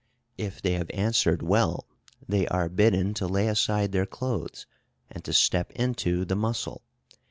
If 0.39 0.63
they 0.63 0.71
have 0.73 0.89
answered 0.95 1.43
well, 1.43 1.85
they 2.27 2.47
are 2.47 2.69
bidden 2.69 3.13
to 3.13 3.27
lay 3.27 3.47
aside 3.47 3.91
their 3.91 4.07
clothes, 4.07 4.65
and 5.11 5.23
to 5.25 5.31
step 5.31 5.71
into 5.73 6.25
the 6.25 6.35
mussel. 6.35 6.81